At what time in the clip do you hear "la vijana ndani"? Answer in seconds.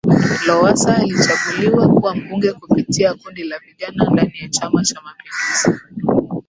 3.43-4.33